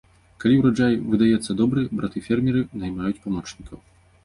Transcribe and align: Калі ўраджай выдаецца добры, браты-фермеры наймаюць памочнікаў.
Калі 0.43 0.55
ўраджай 0.61 0.95
выдаецца 1.15 1.57
добры, 1.61 1.85
браты-фермеры 2.01 2.65
наймаюць 2.81 3.15
памочнікаў. 3.29 3.87